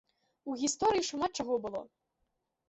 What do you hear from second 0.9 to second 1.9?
шмат чаго было.